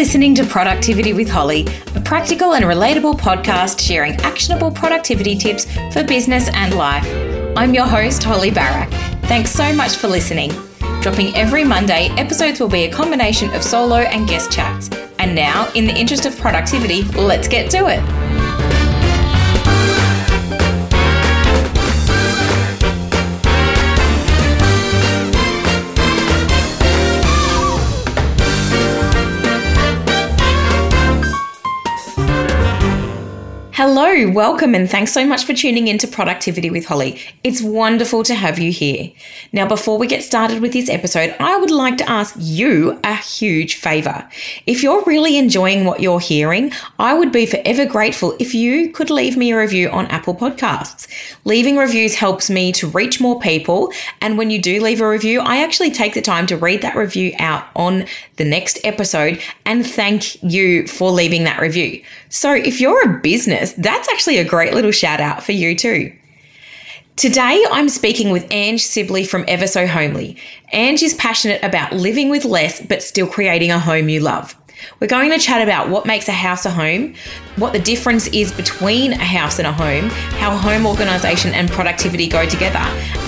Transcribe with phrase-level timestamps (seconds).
[0.00, 6.02] listening to Productivity with Holly, a practical and relatable podcast sharing actionable productivity tips for
[6.02, 7.04] business and life.
[7.54, 8.88] I'm your host, Holly Barak.
[9.24, 10.52] Thanks so much for listening.
[11.02, 14.88] Dropping every Monday, episodes will be a combination of solo and guest chats.
[15.18, 18.19] And now, in the interest of productivity, let's get to it.
[33.82, 37.18] Hello, welcome, and thanks so much for tuning in to Productivity with Holly.
[37.42, 39.10] It's wonderful to have you here.
[39.54, 43.14] Now, before we get started with this episode, I would like to ask you a
[43.14, 44.28] huge favor.
[44.66, 49.08] If you're really enjoying what you're hearing, I would be forever grateful if you could
[49.08, 51.08] leave me a review on Apple Podcasts.
[51.46, 55.40] Leaving reviews helps me to reach more people, and when you do leave a review,
[55.40, 58.04] I actually take the time to read that review out on
[58.36, 62.02] the next episode and thank you for leaving that review.
[62.32, 66.16] So, if you're a business, that's actually a great little shout out for you too.
[67.16, 70.36] Today, I'm speaking with Ange Sibley from Ever So Homely.
[70.72, 74.54] Ange is passionate about living with less but still creating a home you love.
[75.00, 77.14] We're going to chat about what makes a house a home,
[77.56, 80.08] what the difference is between a house and a home,
[80.38, 82.78] how home organisation and productivity go together,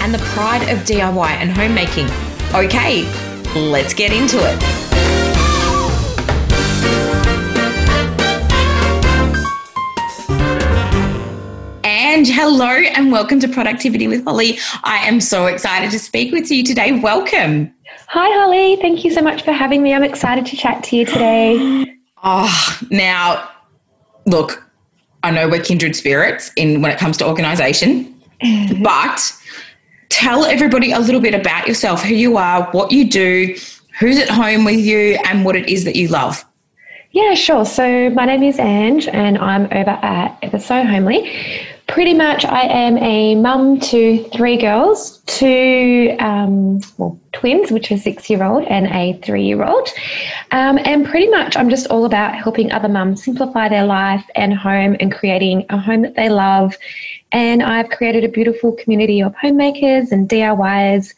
[0.00, 2.06] and the pride of DIY and homemaking.
[2.54, 3.02] Okay,
[3.68, 4.91] let's get into it.
[12.22, 14.56] And hello and welcome to Productivity with Holly.
[14.84, 17.00] I am so excited to speak with you today.
[17.00, 17.74] Welcome.
[18.06, 18.76] Hi, Holly.
[18.76, 19.92] Thank you so much for having me.
[19.92, 21.96] I'm excited to chat to you today.
[22.22, 23.50] Oh, now,
[24.24, 24.64] look,
[25.24, 28.84] I know we're kindred spirits in when it comes to organization, mm-hmm.
[28.84, 29.32] but
[30.08, 33.56] tell everybody a little bit about yourself, who you are, what you do,
[33.98, 36.44] who's at home with you, and what it is that you love.
[37.10, 37.66] Yeah, sure.
[37.66, 41.68] So my name is Ange, and I'm over at Ever So Homely.
[41.92, 47.98] Pretty much, I am a mum to three girls, two um, well, twins, which are
[47.98, 49.90] six year old and a three year old.
[50.52, 54.54] Um, and pretty much, I'm just all about helping other mums simplify their life and
[54.54, 56.74] home and creating a home that they love.
[57.30, 61.12] And I've created a beautiful community of homemakers and DIYers.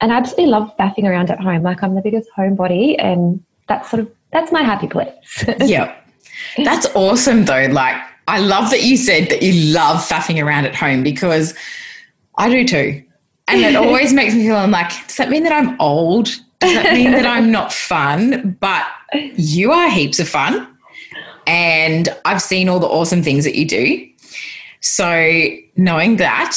[0.00, 1.62] And I absolutely love faffing around at home.
[1.62, 5.44] Like I'm the biggest homebody, and that's sort of that's my happy place.
[5.60, 5.94] yeah,
[6.56, 7.66] that's awesome though.
[7.70, 11.54] Like I love that you said that you love faffing around at home because
[12.36, 13.02] I do too.
[13.48, 16.26] And it always makes me feel I'm like, does that mean that I'm old?
[16.60, 18.56] Does that mean that I'm not fun?
[18.60, 18.86] But
[19.36, 20.66] you are heaps of fun.
[21.46, 24.08] And I've seen all the awesome things that you do.
[24.80, 26.56] So knowing that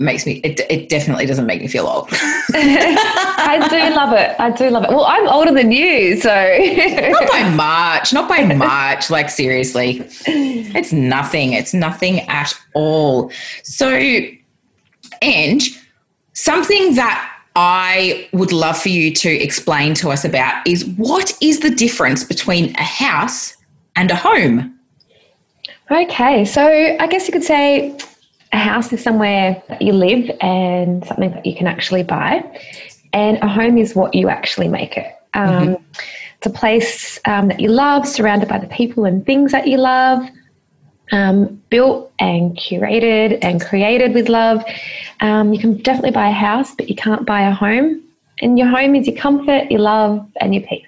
[0.00, 2.08] makes me it, it definitely doesn't make me feel old.
[2.12, 4.34] I do love it.
[4.40, 4.90] I do love it.
[4.90, 6.30] Well i'm older than you so.
[6.30, 9.10] Not by much not by much.
[9.10, 10.02] Like seriously.
[10.26, 11.52] It's nothing.
[11.52, 13.30] It's nothing at all.
[13.62, 13.88] So
[15.22, 15.62] and
[16.32, 21.60] something that i would love for you to explain to us about is what is
[21.60, 23.56] the difference between a house
[23.96, 24.78] and a home?
[25.90, 27.98] Okay so i guess you could say
[28.52, 32.44] a house is somewhere that you live and something that you can actually buy,
[33.12, 35.14] and a home is what you actually make it.
[35.34, 35.84] Um, mm-hmm.
[36.38, 39.76] It's a place um, that you love, surrounded by the people and things that you
[39.76, 40.26] love,
[41.12, 44.64] um, built and curated and created with love.
[45.20, 48.02] Um, you can definitely buy a house, but you can't buy a home.
[48.42, 50.86] And your home is your comfort, your love, and your peace.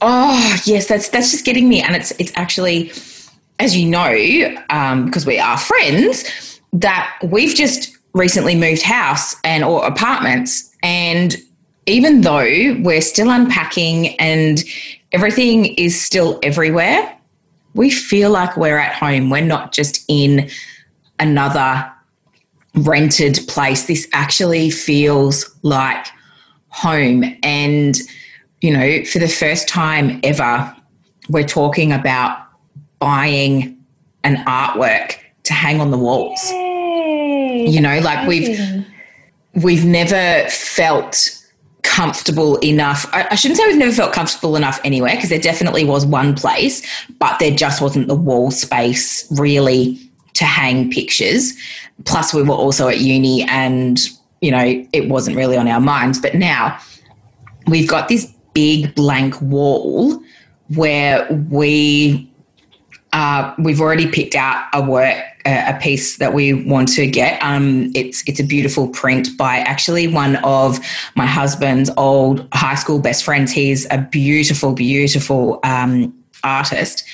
[0.00, 2.90] Oh yes, that's that's just getting me, and it's it's actually,
[3.58, 4.10] as you know,
[5.04, 10.74] because um, we are friends that we've just recently moved house and or apartments.
[10.82, 11.36] And
[11.86, 14.62] even though we're still unpacking and
[15.12, 17.16] everything is still everywhere
[17.74, 19.30] we feel like we're at home.
[19.30, 20.50] We're not just in
[21.18, 21.90] another
[22.74, 23.86] rented place.
[23.86, 26.06] This actually feels like
[26.68, 27.24] home.
[27.42, 27.96] And
[28.60, 30.76] you know for the first time ever
[31.30, 32.46] we're talking about
[32.98, 33.78] buying
[34.24, 35.16] an artwork
[35.50, 36.40] to hang on the walls.
[36.52, 37.66] Yay.
[37.68, 38.86] You know, like we've
[39.54, 41.36] we've never felt
[41.82, 43.04] comfortable enough.
[43.12, 46.36] I, I, shouldn't say we've never felt comfortable enough anywhere because there definitely was one
[46.36, 46.86] place,
[47.18, 49.98] but there just wasn't the wall space really
[50.34, 51.52] to hang pictures.
[52.04, 53.98] Plus, we were also at uni and,
[54.40, 56.20] you know, it wasn't really on our minds.
[56.20, 56.78] But now
[57.66, 60.22] we've got this big blank wall
[60.76, 62.30] where we
[63.12, 67.42] uh, we've already picked out a work a, piece that we want to get.
[67.42, 70.78] Um, it's it's a beautiful print by actually one of
[71.14, 73.52] my husband's old high school best friends.
[73.52, 76.14] He's a beautiful, beautiful um,
[76.44, 77.04] artist.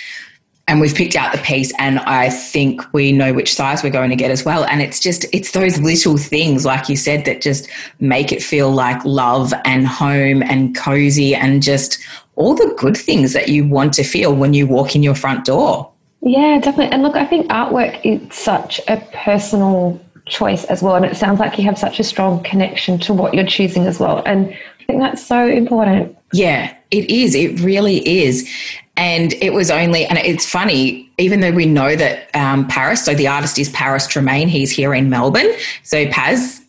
[0.69, 4.11] And we've picked out the piece, and I think we know which size we're going
[4.11, 4.65] to get as well.
[4.65, 7.69] And it's just, it's those little things, like you said, that just
[8.01, 12.01] make it feel like love and home and cozy and just
[12.35, 15.45] all the good things that you want to feel when you walk in your front
[15.45, 15.93] door.
[16.27, 16.93] Yeah, definitely.
[16.93, 20.97] And look, I think artwork is such a personal choice as well.
[20.97, 24.01] And it sounds like you have such a strong connection to what you're choosing as
[24.01, 24.25] well.
[24.27, 26.19] And I think that's so important.
[26.33, 27.37] Yeah, it is.
[27.37, 28.53] It really is.
[28.97, 33.15] And it was only, and it's funny, even though we know that um, Paris, so
[33.15, 35.53] the artist is Paris Tremaine, he's here in Melbourne.
[35.85, 36.61] So, Paz,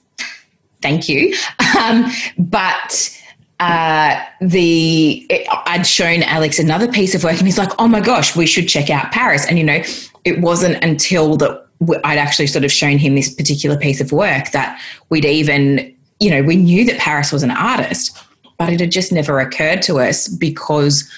[0.81, 1.35] thank you.
[1.77, 3.16] Um, but
[3.59, 5.27] uh, the
[5.65, 8.67] I'd shown Alex another piece of work, and he's like, "Oh my gosh, we should
[8.67, 9.81] check out Paris." And you know,
[10.25, 11.65] it wasn't until that
[12.03, 16.29] I'd actually sort of shown him this particular piece of work that we'd even, you
[16.29, 18.17] know, we knew that Paris was an artist,
[18.57, 21.09] but it had just never occurred to us because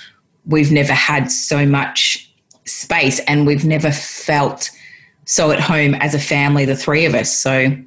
[0.45, 2.29] we've never had so much
[2.65, 4.69] space and we've never felt
[5.25, 7.31] so at home as a family, the three of us.
[7.31, 7.77] So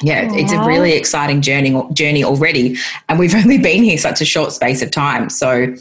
[0.00, 0.40] yeah, Aww.
[0.40, 2.76] it's a really exciting journey journey already,
[3.08, 5.28] and we've only been here such a short space of time.
[5.30, 5.74] So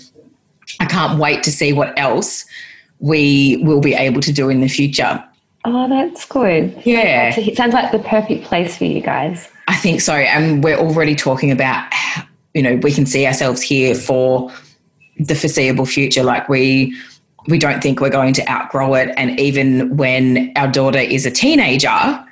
[0.79, 2.45] I can't wait to see what else
[2.99, 5.23] we will be able to do in the future.
[5.65, 6.81] Oh, that's good.
[6.83, 9.49] Yeah, it sounds like the perfect place for you guys.
[9.67, 11.91] I think so, and we're already talking about
[12.53, 14.51] you know we can see ourselves here for
[15.19, 16.23] the foreseeable future.
[16.23, 16.95] Like we
[17.47, 21.31] we don't think we're going to outgrow it, and even when our daughter is a
[21.31, 22.25] teenager,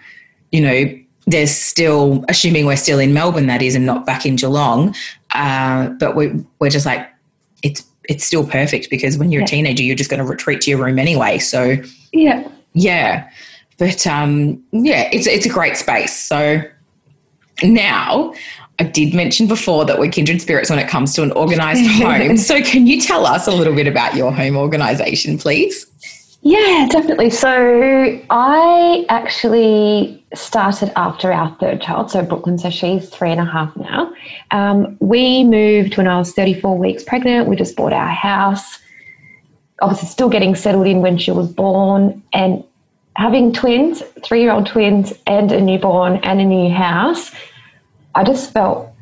[0.52, 4.36] you know there's still, assuming we're still in Melbourne, that is, and not back in
[4.36, 4.96] Geelong.
[5.32, 7.10] Uh, but we, we're just like,
[7.64, 9.46] it's it's still perfect because when you're yeah.
[9.46, 11.40] a teenager, you're just going to retreat to your room anyway.
[11.40, 11.78] So
[12.12, 13.30] yeah, yeah.
[13.78, 16.16] But um, yeah, it's it's a great space.
[16.16, 16.62] So
[17.64, 18.34] now
[18.80, 22.38] I did mention before that we're kindred spirits when it comes to an organized home.
[22.38, 25.86] so can you tell us a little bit about your home organization, please?
[26.48, 27.32] Yeah, definitely.
[27.32, 33.46] So I actually started after our third child, so Brooklyn, so she's three and a
[33.46, 34.14] half now.
[34.52, 37.50] Um, we moved when I was 34 weeks pregnant.
[37.50, 38.78] We just bought our house.
[39.82, 42.64] Obviously, still getting settled in when she was born, and
[43.16, 47.32] having twins, three year old twins, and a newborn and a new house,
[48.14, 48.95] I just felt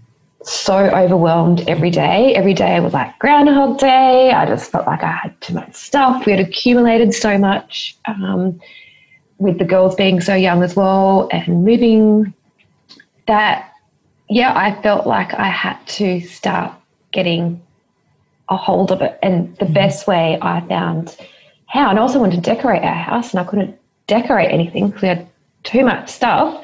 [0.45, 2.35] so overwhelmed every day.
[2.35, 4.31] Every day was like Groundhog Day.
[4.31, 6.25] I just felt like I had too much stuff.
[6.25, 8.59] We had accumulated so much um,
[9.37, 12.33] with the girls being so young as well and moving
[13.27, 13.71] that,
[14.29, 16.73] yeah, I felt like I had to start
[17.11, 17.61] getting
[18.49, 19.17] a hold of it.
[19.21, 19.73] And the mm-hmm.
[19.73, 21.15] best way I found
[21.67, 25.01] how, and I also wanted to decorate our house and I couldn't decorate anything because
[25.01, 25.27] we had
[25.63, 26.63] too much stuff.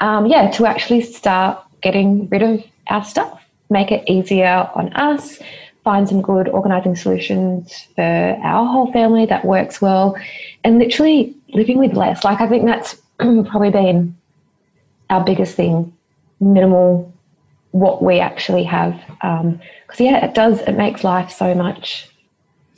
[0.00, 3.40] Um, yeah, to actually start getting rid of our stuff,
[3.70, 5.38] make it easier on us,
[5.84, 8.02] find some good organizing solutions for
[8.42, 10.16] our whole family that works well,
[10.64, 12.24] and literally living with less.
[12.24, 14.16] Like, I think that's probably been
[15.08, 15.92] our biggest thing
[16.40, 17.12] minimal
[17.72, 18.94] what we actually have.
[19.20, 22.09] Because, um, yeah, it does, it makes life so much.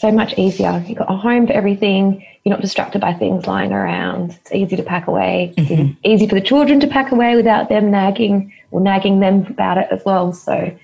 [0.03, 0.83] So much easier.
[0.85, 2.27] You've got a home for everything.
[2.43, 4.33] You're not distracted by things lying around.
[4.33, 5.55] It's easy to pack away.
[5.57, 5.93] Mm-hmm.
[6.03, 9.87] easy for the children to pack away without them nagging or nagging them about it
[9.93, 10.33] as well.
[10.33, 10.77] So,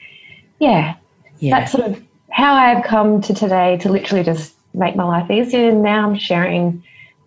[0.61, 0.94] yeah,
[1.41, 1.59] yeah.
[1.59, 2.00] that's sort of
[2.31, 5.70] how I've come to today to literally just make my life easier.
[5.70, 6.81] And now I'm sharing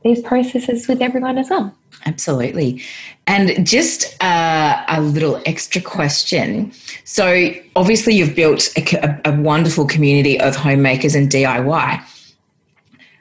[0.06, 1.76] these processes with everyone as well.
[2.06, 2.82] Absolutely.
[3.28, 6.72] And just uh, a little extra question.
[7.04, 12.04] So, obviously, you've built a, a, wonderful community of homemakers and DIY.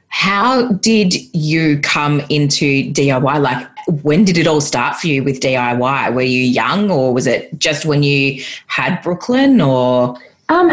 [0.08, 3.40] How did you come into DIY?
[3.40, 3.68] Like,
[4.02, 6.14] when did it all start for you with DIY?
[6.14, 10.18] Were you young, or was it just when you had Brooklyn, or?
[10.48, 10.70] Um,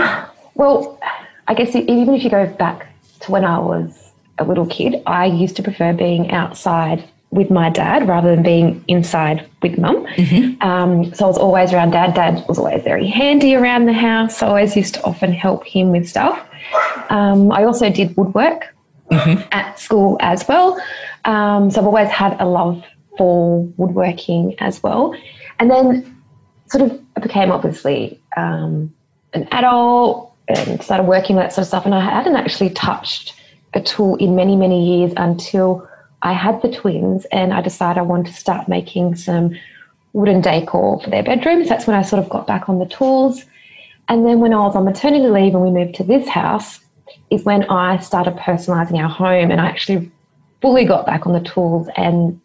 [0.56, 1.00] well,
[1.48, 2.88] I guess even if you go back
[3.22, 7.70] to when I was a little kid, I used to prefer being outside with my
[7.70, 10.06] dad rather than being inside with mum.
[10.16, 10.62] Mm-hmm.
[10.68, 12.16] Um, so I was always around dad.
[12.16, 14.42] Dad was always very handy around the house.
[14.42, 16.46] I always used to often help him with stuff.
[17.10, 18.74] Um, I also did woodwork
[19.12, 19.42] mm-hmm.
[19.52, 20.82] at school as well.
[21.26, 22.84] Um, so I've always had a love
[23.18, 25.16] for woodworking as well.
[25.60, 26.16] And then
[26.68, 28.94] sort of I became obviously um,
[29.34, 31.86] an adult and started working that sort of stuff.
[31.86, 33.34] And I hadn't actually touched
[33.74, 35.88] a tool in many, many years until
[36.22, 39.58] I had the twins and I decided I wanted to start making some
[40.14, 41.70] wooden decor for their bedrooms.
[41.70, 43.46] That's when I sort of got back on the tools.
[44.10, 46.80] And then when I was on maternity leave and we moved to this house,
[47.30, 50.12] is when I started personalizing our home and I actually
[50.62, 52.40] fully got back on the tools and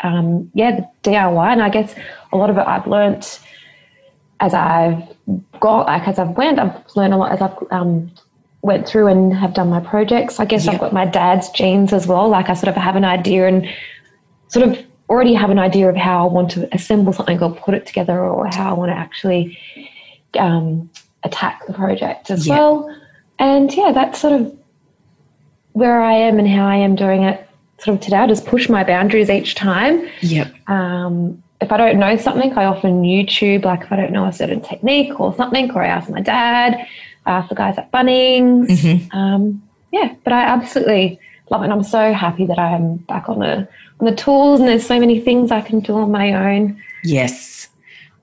[0.00, 1.52] um, yeah, the DIY.
[1.52, 1.94] And I guess
[2.32, 3.40] a lot of it I've learnt
[4.40, 5.02] as I've
[5.60, 8.10] got, like as I've went, I've learned a lot as I've um,
[8.66, 10.40] went through and have done my projects.
[10.40, 12.28] I guess I've got my dad's genes as well.
[12.28, 13.66] Like I sort of have an idea and
[14.48, 17.74] sort of already have an idea of how I want to assemble something or put
[17.74, 19.56] it together or how I want to actually
[20.38, 20.90] um,
[21.22, 22.92] attack the project as well.
[23.38, 24.58] And yeah, that's sort of
[25.72, 28.16] where I am and how I am doing it sort of today.
[28.16, 30.08] I just push my boundaries each time.
[30.22, 30.52] Yep.
[30.68, 34.32] Um, if I don't know something, I often YouTube, like if I don't know a
[34.32, 36.86] certain technique or something, or I ask my dad,
[37.26, 38.68] Ask the guys at Bunnings.
[38.68, 39.16] Mm-hmm.
[39.16, 41.18] Um, yeah, but I absolutely
[41.50, 41.64] love it.
[41.64, 43.68] And I'm so happy that I'm back on the
[44.00, 46.82] on the tools and there's so many things I can do on my own.
[47.02, 47.68] Yes.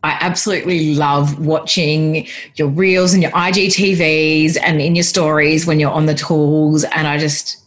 [0.03, 5.91] I absolutely love watching your reels and your IGTVs and in your stories when you're
[5.91, 6.83] on the tools.
[6.83, 7.63] And I just,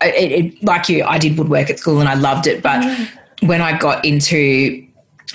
[0.00, 2.62] it, it, like you, I did woodwork at school and I loved it.
[2.62, 3.08] But mm.
[3.42, 4.85] when I got into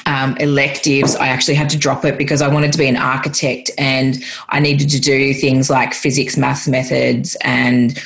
[0.05, 3.71] um, electives, I actually had to drop it because I wanted to be an architect
[3.77, 8.01] and I needed to do things like physics, maths methods, and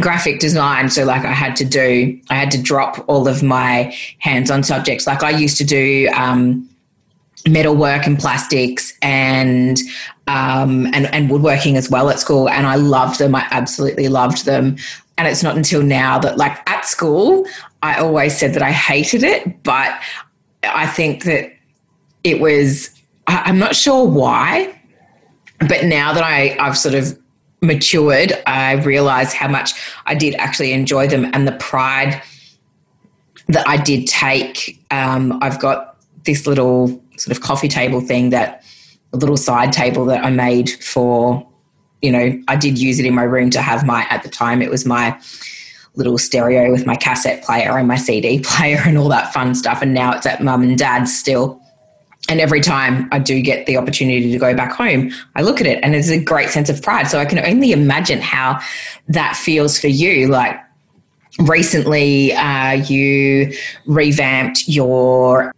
[0.00, 0.90] graphic design.
[0.90, 5.06] So like i had to do i had to drop all of my hands-on subjects.
[5.06, 6.68] Like i used to do um,
[7.48, 9.78] metal work and plastics and
[10.26, 12.48] um, and and woodworking as well at school.
[12.48, 13.34] And i loved them.
[13.34, 14.76] I absolutely loved them.
[15.18, 17.46] And it's not until now that like at school
[17.82, 19.98] i always said that i hated it but
[20.74, 21.52] i think that
[22.24, 22.90] it was
[23.26, 24.78] I, i'm not sure why
[25.60, 27.18] but now that i i've sort of
[27.62, 29.72] matured, I realize how much
[30.06, 32.22] I did actually enjoy them and the pride
[33.48, 34.82] that I did take.
[34.90, 38.64] Um, I've got this little sort of coffee table thing that
[39.12, 41.46] a little side table that I made for,
[42.02, 44.60] you know, I did use it in my room to have my, at the time,
[44.62, 45.18] it was my
[45.96, 49.82] little stereo with my cassette player and my CD player and all that fun stuff.
[49.82, 51.60] And now it's at mum and dad's still
[52.28, 55.66] and every time I do get the opportunity to go back home, I look at
[55.66, 57.06] it and it's a great sense of pride.
[57.08, 58.58] So I can only imagine how
[59.08, 60.26] that feels for you.
[60.26, 60.58] Like
[61.40, 63.52] recently, uh, you
[63.86, 65.52] revamped your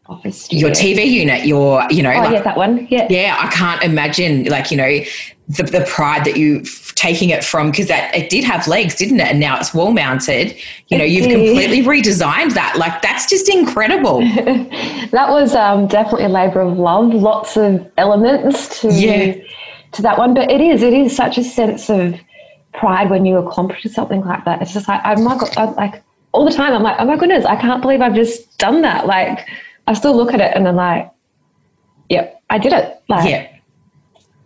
[0.50, 1.46] your TV unit.
[1.46, 2.86] Your you know, oh like, yeah, that one.
[2.90, 3.36] Yeah, yeah.
[3.38, 5.00] I can't imagine like you know
[5.48, 6.62] the, the pride that you
[6.94, 9.28] taking it from because that it did have legs didn't it?
[9.28, 10.56] And now it's wall mounted.
[10.88, 12.76] You know you've completely redesigned that.
[12.76, 14.20] Like that's just incredible.
[15.10, 17.14] That was um, definitely a labor of love.
[17.14, 19.36] Lots of elements to yeah.
[19.92, 20.34] to that one.
[20.34, 22.14] But it is it is such a sense of
[22.74, 24.60] pride when you accomplish something like that.
[24.60, 26.02] It's just like oh my god I'm like
[26.32, 29.06] all the time i'm like oh my goodness i can't believe i've just done that.
[29.06, 29.48] Like
[29.86, 31.10] i still look at it and i'm like
[32.10, 33.02] yep i did it.
[33.08, 33.57] Like yeah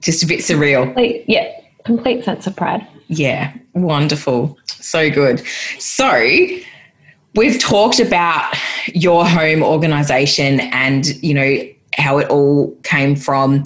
[0.03, 0.85] just a bit surreal.
[0.85, 1.51] Complete, yeah,
[1.85, 2.87] complete sense of pride.
[3.09, 4.59] Yeah, wonderful.
[4.67, 5.43] So good.
[5.79, 6.47] So,
[7.35, 8.55] we've talked about
[8.89, 11.59] your home organization and, you know,
[11.97, 13.65] how it all came from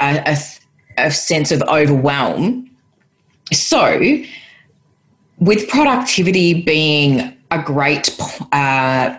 [0.00, 2.70] a, a, a sense of overwhelm.
[3.52, 4.18] So,
[5.38, 8.16] with productivity being a great
[8.52, 9.16] uh,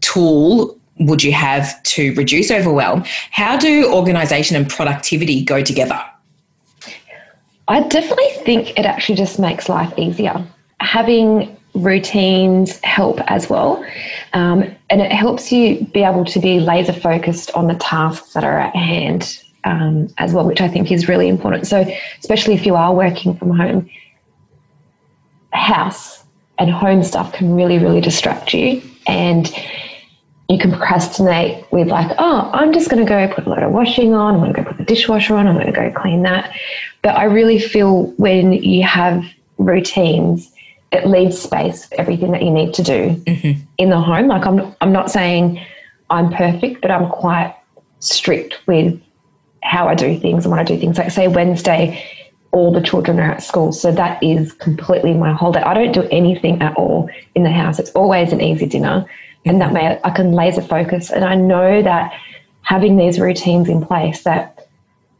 [0.00, 3.04] tool would you have to reduce overwhelm?
[3.30, 6.00] How do organization and productivity go together?
[7.68, 10.44] I definitely think it actually just makes life easier.
[10.80, 13.84] Having routines help as well.
[14.32, 18.44] Um, and it helps you be able to be laser focused on the tasks that
[18.44, 21.66] are at hand um, as well, which I think is really important.
[21.66, 21.84] So,
[22.20, 23.90] especially if you are working from home,
[25.52, 26.24] house
[26.58, 28.80] and home stuff can really, really distract you.
[29.06, 29.52] And
[30.48, 33.72] you can procrastinate with like, oh, I'm just going to go put a load of
[33.72, 34.34] washing on.
[34.34, 35.48] I'm going to go put the dishwasher on.
[35.48, 36.54] I'm going to go clean that.
[37.02, 39.24] But I really feel when you have
[39.58, 40.52] routines,
[40.92, 43.60] it leaves space for everything that you need to do mm-hmm.
[43.78, 44.28] in the home.
[44.28, 45.60] Like I'm, I'm not saying
[46.10, 47.56] I'm perfect, but I'm quite
[47.98, 49.00] strict with
[49.64, 50.96] how I do things and when I do things.
[50.96, 52.04] Like say Wednesday,
[52.52, 55.60] all the children are at school, so that is completely my whole day.
[55.60, 57.80] I don't do anything at all in the house.
[57.80, 59.06] It's always an easy dinner
[59.46, 61.10] and that way I can laser focus.
[61.10, 62.12] And I know that
[62.62, 64.68] having these routines in place that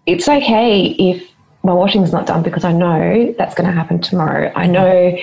[0.05, 1.31] it's okay if
[1.63, 4.53] my washing's not done because I know that's going to happen tomorrow.
[4.55, 5.17] I know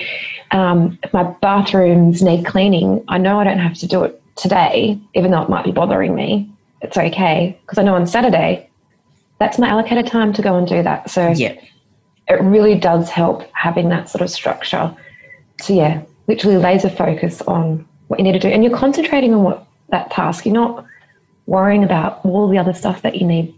[0.50, 4.98] um, if my bathrooms need cleaning, I know I don't have to do it today,
[5.14, 6.50] even though it might be bothering me.
[6.80, 8.68] It's okay because I know on Saturday
[9.38, 11.10] that's my allocated time to go and do that.
[11.10, 11.58] So yeah.
[12.28, 14.94] it really does help having that sort of structure.
[15.60, 18.48] So yeah, literally laser focus on what you need to do.
[18.48, 20.44] And you're concentrating on what that task.
[20.44, 20.84] You're not
[21.46, 23.54] worrying about all the other stuff that you need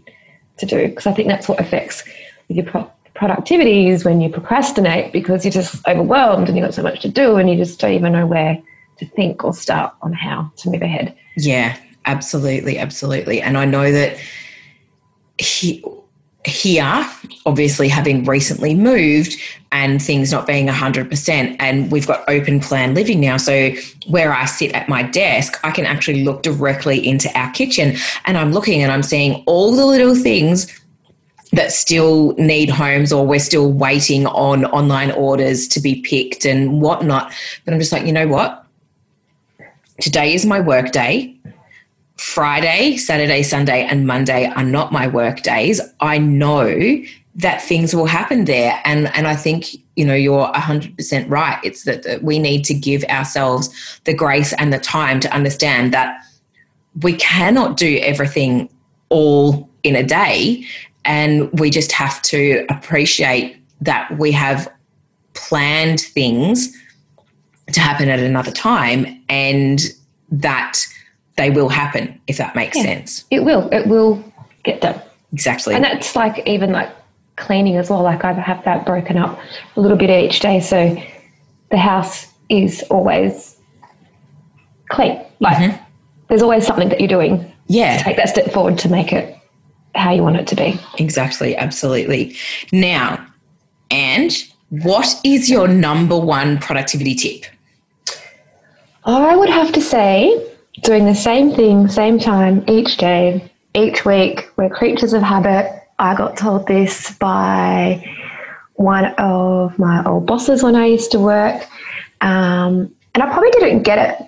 [0.57, 0.87] to do.
[0.87, 2.03] Because I think that's what affects
[2.47, 6.83] your pro- productivity is when you procrastinate because you're just overwhelmed and you've got so
[6.83, 8.61] much to do and you just don't even know where
[8.99, 11.15] to think or start on how to move ahead.
[11.35, 13.41] Yeah, absolutely, absolutely.
[13.41, 14.17] And I know that
[15.37, 15.83] he,
[16.45, 17.09] here,
[17.45, 19.35] obviously having recently moved
[19.71, 23.37] and things not being 100%, and we've got open plan living now.
[23.37, 23.71] So,
[24.07, 28.37] where I sit at my desk, I can actually look directly into our kitchen and
[28.37, 30.73] I'm looking and I'm seeing all the little things
[31.51, 36.81] that still need homes or we're still waiting on online orders to be picked and
[36.81, 37.33] whatnot.
[37.65, 38.65] But I'm just like, you know what?
[39.99, 41.36] Today is my work day.
[42.17, 45.79] Friday, Saturday, Sunday, and Monday are not my work days.
[45.99, 47.01] I know
[47.35, 48.81] that things will happen there.
[48.83, 51.59] And, and I think, you know, you're 100% right.
[51.63, 53.69] It's that, that we need to give ourselves
[54.05, 56.19] the grace and the time to understand that
[57.03, 58.69] we cannot do everything
[59.09, 60.65] all in a day.
[61.05, 64.67] And we just have to appreciate that we have
[65.35, 66.75] planned things
[67.71, 69.81] to happen at another time and
[70.31, 70.81] that
[71.37, 73.25] they will happen if that makes yeah, sense.
[73.31, 73.69] It will.
[73.71, 74.23] It will
[74.63, 75.01] get done.
[75.33, 75.75] Exactly.
[75.75, 76.89] And that's like even like
[77.35, 78.01] cleaning as well.
[78.01, 79.39] Like I have that broken up
[79.75, 80.59] a little bit each day.
[80.59, 81.01] So
[81.69, 83.57] the house is always
[84.89, 85.23] clean.
[85.39, 85.83] Like mm-hmm.
[86.27, 87.53] there's always something that you're doing.
[87.67, 88.01] Yeah.
[88.01, 89.37] take that step forward to make it
[89.93, 90.79] how you want it to be.
[90.97, 91.55] Exactly.
[91.55, 92.35] Absolutely.
[92.71, 93.25] Now,
[93.91, 94.31] and
[94.69, 97.45] what is your number one productivity tip?
[99.05, 104.49] I would have to say doing the same thing, same time, each day, each week.
[104.57, 105.83] We're creatures of habit.
[105.99, 108.05] I got told this by
[108.73, 111.65] one of my old bosses when I used to work.
[112.21, 114.27] Um, and I probably didn't get it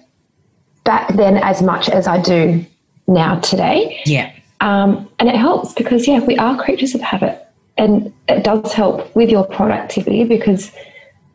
[0.83, 2.65] back then as much as I do
[3.07, 4.01] now today.
[4.05, 4.31] Yeah.
[4.61, 7.45] Um, and it helps because, yeah, we are creatures of habit.
[7.77, 10.71] And it does help with your productivity because,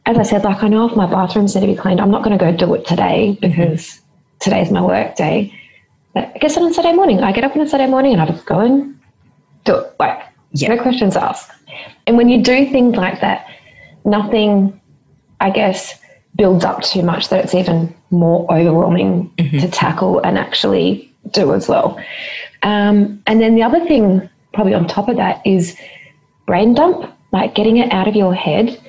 [0.05, 2.23] as I said, like I know if my bathrooms need to be cleaned, I'm not
[2.23, 4.01] going to go do it today because
[4.41, 5.53] today's my work day.
[6.15, 8.27] I guess on a Saturday morning, I get up on a Saturday morning and I
[8.27, 8.99] just go and
[9.65, 9.95] do it.
[9.99, 10.23] Like,
[10.53, 10.69] yeah.
[10.69, 11.51] no questions asked.
[12.07, 13.49] And when you do things like that,
[14.05, 14.81] nothing,
[15.41, 16.01] I guess,
[16.37, 19.59] builds up too much that it's even more overwhelming mm-hmm.
[19.59, 21.99] to tackle and actually do as well.
[22.63, 25.77] Um, and then the other thing, probably on top of that, is
[26.47, 28.81] brain dump, like getting it out of your head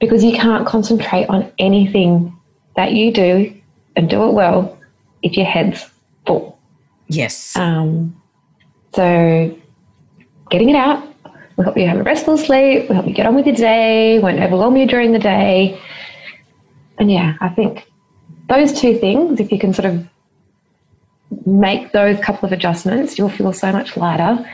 [0.00, 2.36] because you can't concentrate on anything
[2.76, 3.54] that you do
[3.96, 4.76] and do it well
[5.24, 5.90] if your head's
[6.26, 6.56] full.
[7.08, 7.56] Yes.
[7.56, 8.20] Um,
[8.94, 9.58] so
[10.50, 11.02] getting it out
[11.56, 14.20] will help you have a restful sleep, will help you get on with your day,
[14.20, 15.80] won't overwhelm you during the day.
[16.98, 17.90] And yeah, I think
[18.48, 20.06] those two things, if you can sort of
[21.46, 24.48] make those couple of adjustments, you'll feel so much lighter.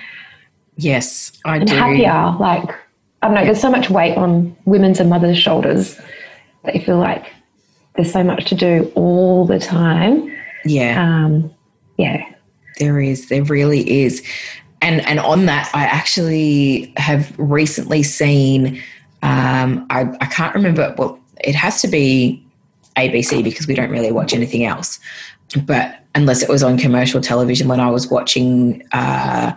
[0.77, 1.75] Yes, I and do.
[1.75, 2.37] happier.
[2.39, 2.71] Like,
[3.23, 6.01] I don't know, there's so much weight on women's and mothers' shoulders
[6.65, 7.33] that you feel like
[7.97, 10.35] there's so much to do all the time.
[10.65, 11.03] Yeah.
[11.03, 11.53] Um,
[11.97, 12.23] yeah.
[12.79, 13.29] There is.
[13.29, 14.23] There really is.
[14.83, 18.83] And and on that, I actually have recently seen.
[19.23, 20.95] Um, I I can't remember.
[20.97, 22.43] Well, it has to be
[22.97, 24.99] ABC because we don't really watch anything else.
[25.65, 29.53] But unless it was on commercial television when I was watching uh,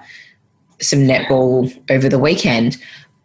[0.81, 2.77] some netball over the weekend,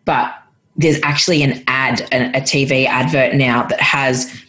[0.05, 0.33] but
[0.77, 4.45] there's actually an ad, a TV advert now that has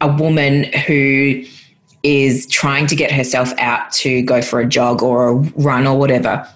[0.00, 1.44] a woman who
[2.02, 5.98] is trying to get herself out to go for a jog or a run or
[5.98, 6.46] whatever.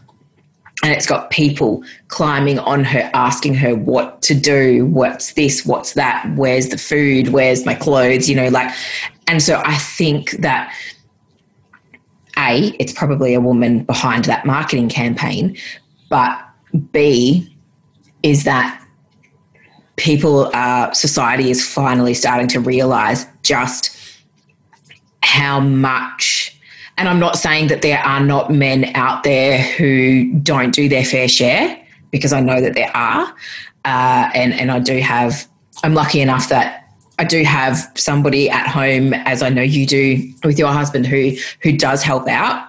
[0.82, 5.94] And it's got people climbing on her, asking her what to do, what's this, what's
[5.94, 8.74] that, where's the food, where's my clothes, you know, like.
[9.26, 10.72] And so I think that
[12.38, 15.56] A, it's probably a woman behind that marketing campaign,
[16.10, 16.38] but
[16.92, 17.56] B,
[18.22, 18.84] is that
[19.96, 23.95] people, uh, society is finally starting to realize just
[25.26, 26.56] how much
[26.98, 31.04] and I'm not saying that there are not men out there who don't do their
[31.04, 31.78] fair share,
[32.10, 33.34] because I know that there are.
[33.84, 35.46] Uh, and, and I do have,
[35.84, 40.32] I'm lucky enough that I do have somebody at home, as I know you do
[40.42, 42.66] with your husband, who, who does help out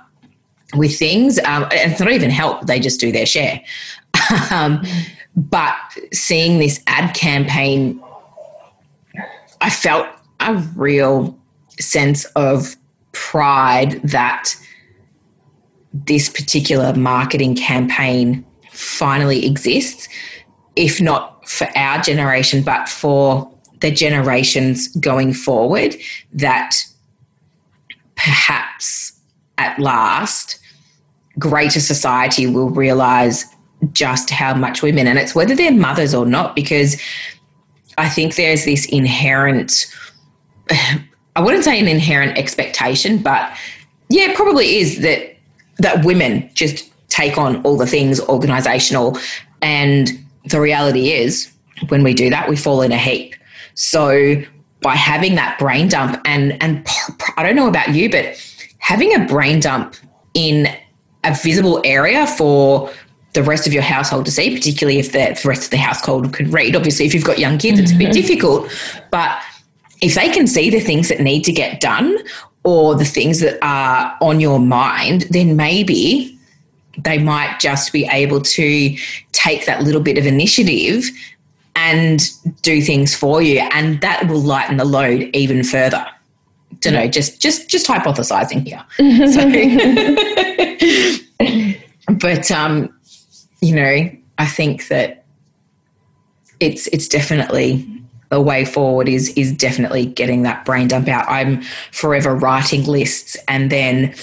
[0.76, 1.39] with things.
[1.39, 3.62] Um, and it's not even help, they just do their share.
[4.52, 4.84] um,
[5.36, 5.76] but
[6.12, 8.02] seeing this ad campaign,
[9.62, 10.08] I felt
[10.41, 11.37] a real
[11.80, 12.76] sense of
[13.12, 14.56] pride that
[15.94, 20.08] this particular marketing campaign finally exists,
[20.76, 25.96] if not for our generation, but for the generations going forward,
[26.34, 26.76] that
[28.16, 29.13] perhaps
[29.58, 30.60] at last
[31.40, 33.46] greater society will realize
[33.94, 37.00] just how much women, and it's whether they're mothers or not, because
[37.98, 39.86] I think there's this inherent
[41.38, 43.56] I wouldn't say an inherent expectation, but
[44.10, 45.36] yeah, it probably is that
[45.78, 49.19] that women just take on all the things organizational.
[49.62, 50.10] And
[50.50, 51.52] the reality is,
[51.89, 53.36] when we do that, we fall in a heap.
[53.76, 54.41] So
[54.82, 56.84] by having that brain dump, and and
[57.38, 58.36] I don't know about you, but
[58.80, 59.95] having a brain dump
[60.34, 60.67] in
[61.23, 62.91] a visible area for
[63.34, 66.50] the rest of your household to see, particularly if the rest of the household can
[66.50, 66.76] read.
[66.76, 68.13] Obviously, if you've got young kids, it's a bit mm-hmm.
[68.13, 68.71] difficult,
[69.12, 69.39] but
[70.02, 72.18] if they can see the things that need to get done
[72.64, 76.38] or the things that are on your mind, then maybe
[77.04, 78.96] they might just be able to
[79.32, 81.06] take that little bit of initiative
[81.76, 82.32] and
[82.64, 83.60] do things for you.
[83.72, 86.06] And that will lighten the load even further.
[86.80, 88.84] Don't know just just just hypothesizing here.
[89.32, 89.48] So,
[92.20, 92.94] but um
[93.62, 95.24] you know i think that
[96.60, 97.88] it's it's definitely
[98.30, 101.26] the way forward is is definitely getting that brain dump out.
[101.30, 101.62] I'm
[101.92, 104.13] forever writing lists and then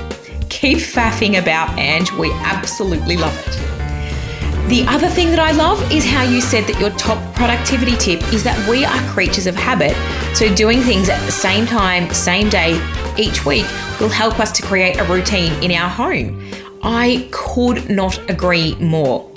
[0.50, 4.68] Keep faffing about, and we absolutely love it.
[4.68, 8.22] The other thing that I love is how you said that your top productivity tip
[8.34, 9.96] is that we are creatures of habit.
[10.36, 12.74] So, doing things at the same time, same day,
[13.18, 13.66] each week
[14.02, 16.44] will help us to create a routine in our home.
[16.82, 19.33] I could not agree more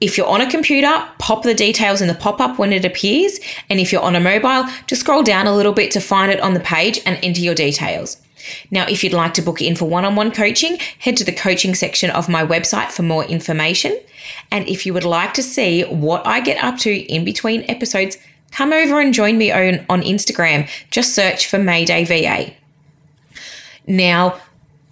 [0.00, 3.40] If you're on a computer, pop the details in the pop up when it appears.
[3.68, 6.38] And if you're on a mobile, just scroll down a little bit to find it
[6.40, 8.22] on the page and enter your details.
[8.70, 11.32] Now, if you'd like to book in for one on one coaching, head to the
[11.32, 13.98] coaching section of my website for more information.
[14.52, 18.18] And if you would like to see what I get up to in between episodes,
[18.50, 20.68] come over and join me on, on Instagram.
[20.90, 22.54] Just search for Mayday VA.
[23.86, 24.38] Now,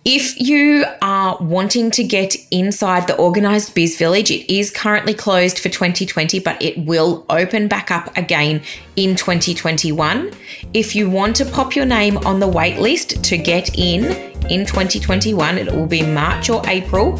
[0.09, 5.59] if you are wanting to get inside the Organised Biz Village, it is currently closed
[5.59, 8.62] for 2020, but it will open back up again
[8.95, 10.31] in 2021.
[10.73, 14.05] If you want to pop your name on the wait list to get in
[14.49, 17.16] in 2021, it will be March or April.